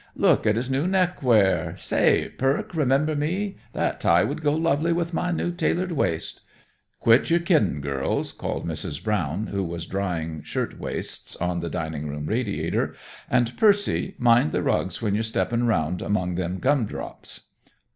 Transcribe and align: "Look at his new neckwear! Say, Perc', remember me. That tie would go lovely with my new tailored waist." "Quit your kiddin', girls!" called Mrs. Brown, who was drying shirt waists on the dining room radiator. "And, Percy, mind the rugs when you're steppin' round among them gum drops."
"Look 0.15 0.47
at 0.47 0.55
his 0.55 0.67
new 0.67 0.87
neckwear! 0.87 1.75
Say, 1.77 2.31
Perc', 2.35 2.73
remember 2.73 3.15
me. 3.15 3.57
That 3.73 3.99
tie 3.99 4.23
would 4.23 4.41
go 4.41 4.51
lovely 4.55 4.91
with 4.91 5.13
my 5.13 5.29
new 5.29 5.51
tailored 5.51 5.91
waist." 5.91 6.41
"Quit 6.99 7.29
your 7.29 7.39
kiddin', 7.39 7.81
girls!" 7.81 8.31
called 8.31 8.65
Mrs. 8.67 9.03
Brown, 9.03 9.45
who 9.51 9.63
was 9.63 9.85
drying 9.85 10.41
shirt 10.41 10.79
waists 10.79 11.35
on 11.35 11.59
the 11.59 11.69
dining 11.69 12.07
room 12.07 12.25
radiator. 12.25 12.95
"And, 13.29 13.55
Percy, 13.57 14.15
mind 14.17 14.53
the 14.53 14.63
rugs 14.63 15.03
when 15.03 15.13
you're 15.13 15.21
steppin' 15.21 15.67
round 15.67 16.01
among 16.01 16.33
them 16.33 16.57
gum 16.57 16.87
drops." 16.87 17.41